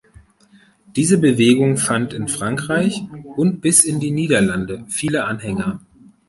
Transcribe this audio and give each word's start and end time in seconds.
Diese 0.95 1.19
Bewegung 1.19 1.77
fand 1.77 2.11
in 2.13 2.27
Frankreich 2.27 3.03
und 3.35 3.61
bis 3.61 3.83
in 3.83 3.99
die 3.99 4.09
Niederlande 4.09 4.83
viele 4.87 5.25
Anhänger. 5.25 5.79